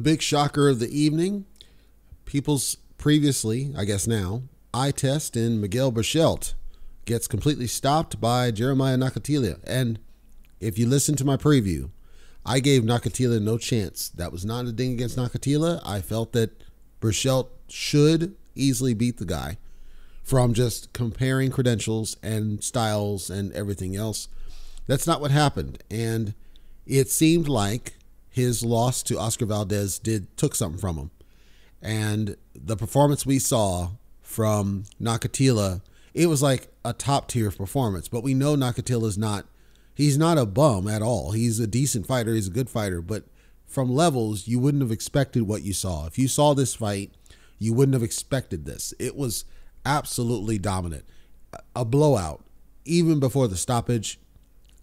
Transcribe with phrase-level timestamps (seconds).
[0.00, 1.44] The big shocker of the evening,
[2.24, 6.54] people's previously, I guess now, eye test in Miguel Berchelt
[7.04, 9.60] gets completely stopped by Jeremiah Nakathila.
[9.66, 9.98] And
[10.58, 11.90] if you listen to my preview,
[12.46, 14.08] I gave Nakathila no chance.
[14.08, 15.82] That was not a ding against Nakathila.
[15.84, 16.64] I felt that
[17.02, 19.58] Berchelt should easily beat the guy
[20.22, 24.28] from just comparing credentials and styles and everything else.
[24.86, 25.84] That's not what happened.
[25.90, 26.32] And
[26.86, 27.96] it seemed like
[28.30, 31.10] his loss to Oscar Valdez did took something from him.
[31.82, 33.90] And the performance we saw
[34.22, 35.82] from Nakathila,
[36.14, 38.08] it was like a top tier performance.
[38.08, 39.46] But we know Nakathila is not
[39.94, 41.32] he's not a bum at all.
[41.32, 43.24] He's a decent fighter, he's a good fighter, but
[43.66, 46.06] from levels you wouldn't have expected what you saw.
[46.06, 47.12] If you saw this fight,
[47.58, 48.94] you wouldn't have expected this.
[48.98, 49.44] It was
[49.84, 51.04] absolutely dominant.
[51.74, 52.44] A blowout
[52.84, 54.18] even before the stoppage.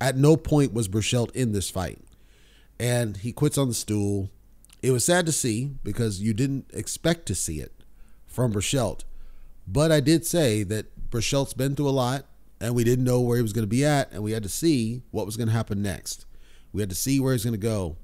[0.00, 1.98] At no point was Berchelt in this fight.
[2.80, 4.30] And he quits on the stool.
[4.82, 7.84] It was sad to see because you didn't expect to see it
[8.26, 9.04] from Berchelt.
[9.68, 12.24] But I did say that Berchelt's been through a lot
[12.58, 14.48] and we didn't know where he was going to be at and we had to
[14.48, 16.24] see what was going to happen next.
[16.72, 17.98] We had to see where he's going to go.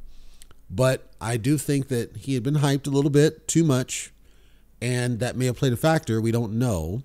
[0.69, 4.13] But I do think that he had been hyped a little bit too much
[4.83, 6.21] and that may have played a factor.
[6.21, 7.03] We don't know.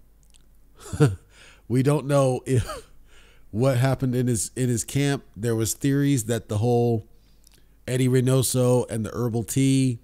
[1.69, 2.89] we don't know if
[3.52, 5.23] what happened in his in his camp.
[5.38, 7.08] There was theories that the whole
[7.92, 10.00] Eddie Reynoso and the herbal tea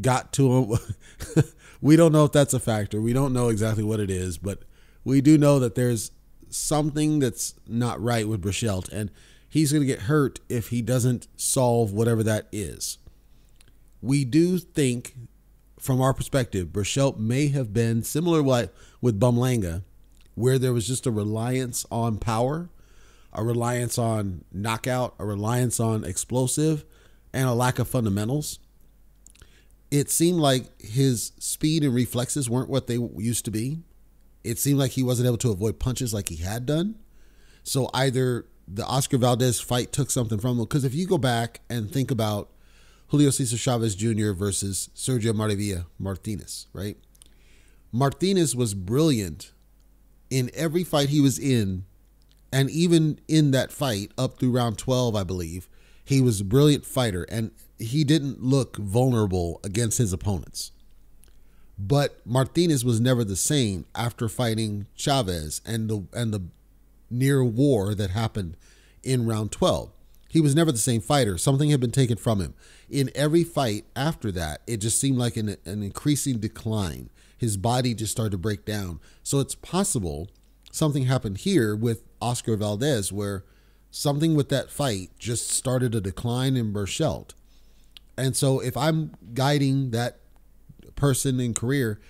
[0.00, 1.44] got to him.
[1.80, 3.00] we don't know if that's a factor.
[3.00, 4.62] We don't know exactly what it is, but
[5.04, 6.12] we do know that there's
[6.48, 9.10] something that's not right with Berchelt, and
[9.48, 12.98] he's going to get hurt if he doesn't solve whatever that is.
[14.00, 15.14] We do think,
[15.78, 19.82] from our perspective, Berchelt may have been similar like with Bumlanga,
[20.36, 22.68] where there was just a reliance on power,
[23.32, 26.84] a reliance on knockout, a reliance on explosive,
[27.34, 28.60] and a lack of fundamentals.
[29.90, 33.80] It seemed like his speed and reflexes weren't what they used to be.
[34.42, 36.96] It seemed like he wasn't able to avoid punches like he had done.
[37.62, 40.64] So either the Oscar Valdez fight took something from him.
[40.64, 42.50] Because if you go back and think about
[43.08, 44.32] Julio Cesar Chavez Jr.
[44.32, 46.96] versus Sergio Maravilla Martinez, right?
[47.92, 49.52] Martinez was brilliant
[50.30, 51.84] in every fight he was in,
[52.52, 55.68] and even in that fight up through round 12, I believe,
[56.04, 60.70] he was a brilliant fighter and he didn't look vulnerable against his opponents.
[61.78, 66.42] But Martinez was never the same after fighting Chavez and the and the
[67.10, 68.56] near war that happened
[69.02, 69.90] in round 12.
[70.28, 71.38] He was never the same fighter.
[71.38, 72.54] Something had been taken from him.
[72.90, 77.10] In every fight after that, it just seemed like an, an increasing decline.
[77.38, 79.00] His body just started to break down.
[79.22, 80.28] So it's possible
[80.72, 83.44] something happened here with Oscar Valdez where
[83.94, 87.30] something with that fight just started a decline in Berchelt.
[88.18, 90.18] And so if I'm guiding that
[90.96, 92.00] person in career,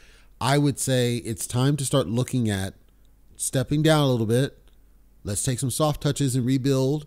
[0.41, 2.73] I would say it's time to start looking at
[3.37, 4.59] stepping down a little bit.
[5.25, 7.06] Let's take some soft touches and rebuild.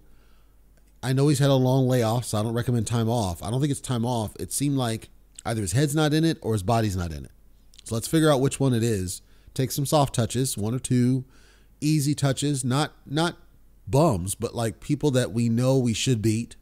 [1.02, 3.42] I know he's had a long layoff, so I don't recommend time off.
[3.42, 4.36] I don't think it's time off.
[4.40, 5.10] It seemed like
[5.44, 7.32] either his head's not in it or his body's not in it.
[7.84, 9.24] So let's figure out which one it is.
[9.56, 11.26] Take some soft touches, one or two
[11.82, 13.38] easy touches, not not
[13.88, 16.56] bums, but like people that we know we should beat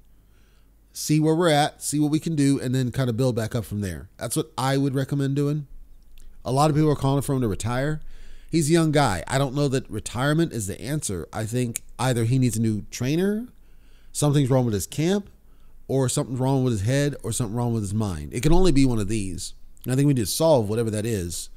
[0.95, 3.53] see where we're at, see what we can do, and then kind of build back
[3.53, 4.09] up from there.
[4.17, 5.67] That's what I would recommend doing.
[6.45, 8.01] A lot of people are calling for him to retire.
[8.49, 9.23] He's a young guy.
[9.27, 11.27] I don't know that retirement is the answer.
[11.33, 13.47] I think either he needs a new trainer,
[14.13, 15.29] something's wrong with his camp,
[15.87, 18.33] or something's wrong with his head, or something wrong with his mind.
[18.33, 19.53] It can only be one of these.
[19.83, 21.49] And I think we need to solve whatever that is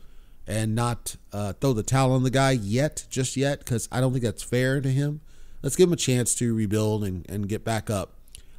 [0.47, 4.12] and not uh, throw the towel on the guy yet, just yet, because I don't
[4.12, 5.21] think that's fair to him.
[5.63, 8.15] Let's give him a chance to rebuild and, and get back up.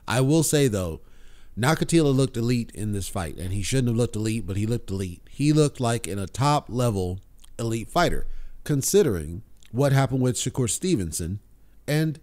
[0.07, 1.01] I will say though,
[1.57, 4.89] Nakathila looked elite in this fight, and he shouldn't have looked elite, but he looked
[4.89, 5.21] elite.
[5.29, 7.19] He looked like in a top level
[7.57, 8.27] elite fighter,
[8.63, 11.39] considering what happened with Shakur Stevenson.
[11.87, 12.19] And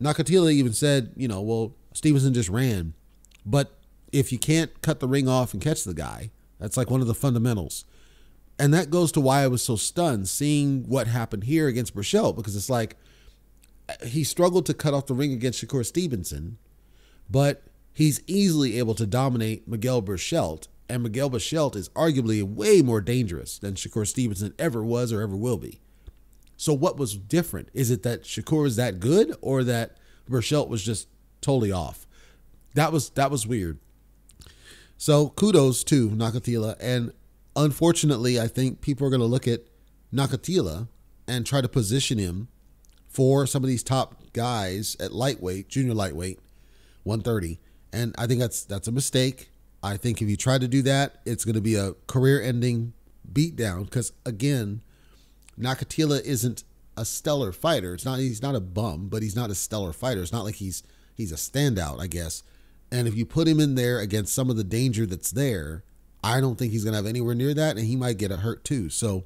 [0.00, 2.94] Nakathila even said, you know, well, Stevenson just ran.
[3.44, 3.78] But
[4.10, 7.06] if you can't cut the ring off and catch the guy, that's like one of
[7.06, 7.84] the fundamentals.
[8.58, 12.36] And that goes to why I was so stunned seeing what happened here against Berchelt,
[12.36, 12.96] because it's like
[14.04, 16.58] he struggled to cut off the ring against Shakur Stevenson
[17.30, 17.62] but
[17.92, 23.58] he's easily able to dominate Miguel Berchelt, and Miguel Berchelt is arguably way more dangerous
[23.58, 25.80] than Shakur Stevenson ever was or ever will be.
[26.56, 27.68] So what was different?
[27.74, 29.96] Is it that Shakur is that good or that
[30.28, 31.08] Berchelt was just
[31.40, 32.06] totally off?
[32.74, 33.78] That was that was weird.
[34.96, 36.76] So kudos to Nakathila.
[36.80, 37.12] and
[37.54, 39.64] unfortunately, I think people are going to look at
[40.12, 40.88] Nakathila
[41.28, 42.48] and try to position him
[43.08, 46.38] for some of these top guys at lightweight, junior lightweight,
[47.04, 47.58] 130.
[47.92, 49.50] And I think that's that's a mistake.
[49.82, 52.92] I think if you try to do that, it's going to be a career-ending
[53.32, 53.84] beatdown.
[53.84, 54.82] Because again,
[55.58, 56.64] Nakathila isn't
[56.96, 57.94] a stellar fighter.
[57.94, 58.18] It's not.
[58.18, 60.20] He's not a bum, but he's not a stellar fighter.
[60.20, 60.82] It's not like he's
[61.16, 62.42] he's a standout, I guess.
[62.90, 65.84] And if you put him in there against some of the danger that's there,
[66.24, 68.38] I don't think he's going to have anywhere near that, and he might get a
[68.38, 68.88] hurt too.
[68.88, 69.24] So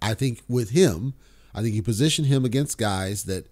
[0.00, 1.14] I think with him,
[1.54, 3.46] I think you position him against guys that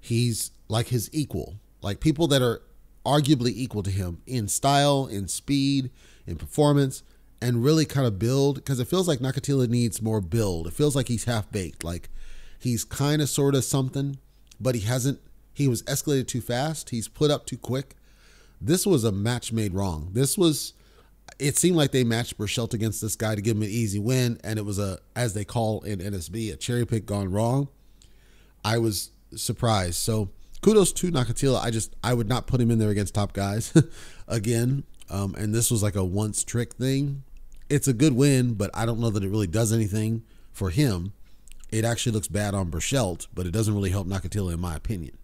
[0.00, 2.62] he's like his equal, like people that are
[3.04, 5.90] arguably equal to him in style, in speed,
[6.26, 7.02] in performance,
[7.40, 10.66] and really kind of build because it feels like Nakathila needs more build.
[10.66, 11.82] It feels like he's half baked.
[11.82, 12.10] Like
[12.58, 14.18] he's kind of sort of something,
[14.60, 15.20] but he hasn't.
[15.52, 16.90] He was escalated too fast.
[16.90, 17.96] He's put up too quick.
[18.60, 20.10] This was a match made wrong.
[20.12, 20.74] This was.
[21.38, 24.38] It seemed like they matched Berchelt against this guy to give him an easy win,
[24.44, 27.68] and it was a, as they call in NSB, a cherry pick gone wrong.
[28.64, 29.96] I was surprised.
[29.96, 30.30] So
[30.60, 31.62] kudos to Nakathila.
[31.62, 33.72] I just I would not put him in there against top guys
[34.28, 34.84] again.
[35.08, 37.24] Um, and this was like a once trick thing.
[37.68, 40.22] It's a good win, but I don't know that it really does anything
[40.52, 41.12] for him.
[41.70, 45.16] It actually looks bad on Berchelt, but it doesn't really help Nakathila in my opinion.